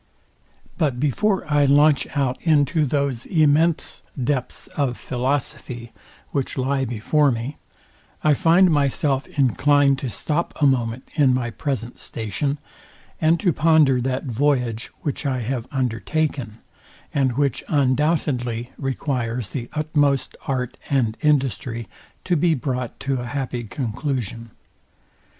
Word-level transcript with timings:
But 0.79 0.99
before 0.99 1.45
I 1.47 1.65
launch 1.65 2.07
out 2.17 2.39
into 2.41 2.87
those 2.87 3.27
immense 3.27 4.01
depths 4.19 4.65
of 4.75 4.97
philosophy, 4.97 5.93
which 6.31 6.57
lie 6.57 6.85
before 6.85 7.29
me, 7.31 7.57
I 8.23 8.33
find 8.33 8.71
myself 8.71 9.27
inclined 9.37 9.99
to 9.99 10.09
stop 10.09 10.55
a 10.59 10.65
moment 10.65 11.07
in 11.13 11.35
my 11.35 11.51
present 11.51 11.99
station, 11.99 12.57
and 13.21 13.39
to 13.41 13.53
ponder 13.53 14.01
that 14.01 14.23
voyage, 14.23 14.89
which 15.01 15.23
I 15.27 15.41
have 15.41 15.67
undertaken, 15.71 16.57
and 17.13 17.37
which 17.37 17.63
undoubtedly 17.67 18.71
requires 18.79 19.51
the 19.51 19.69
utmost 19.73 20.35
art 20.47 20.77
and 20.89 21.15
industry 21.21 21.87
to 22.23 22.35
be 22.35 22.55
brought 22.55 22.99
to 23.01 23.19
a 23.21 23.25
happy 23.27 23.65
conclusion. 23.65 24.49